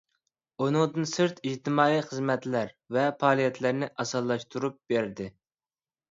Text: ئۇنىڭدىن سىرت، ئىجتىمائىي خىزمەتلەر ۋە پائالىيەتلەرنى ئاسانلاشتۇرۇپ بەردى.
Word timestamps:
ئۇنىڭدىن 0.63 1.03
سىرت، 1.09 1.41
ئىجتىمائىي 1.49 1.99
خىزمەتلەر 2.07 2.71
ۋە 2.97 3.03
پائالىيەتلەرنى 3.23 3.91
ئاسانلاشتۇرۇپ 4.05 4.79
بەردى. 4.93 5.29